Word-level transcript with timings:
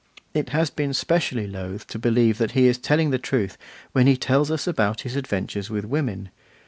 It 0.33 0.49
has 0.49 0.71
been 0.71 0.95
specially 0.95 1.45
loth 1.45 1.85
to 1.89 1.99
believe 1.99 2.39
that 2.39 2.53
he 2.53 2.65
is 2.65 2.79
telling 2.79 3.11
the 3.11 3.19
truth 3.19 3.55
when 3.91 4.07
he 4.07 4.17
tells 4.17 4.49
us 4.49 4.65
about 4.65 5.01
his 5.01 5.15
adventures 5.15 5.69
with 5.69 5.85
women. 5.85 6.31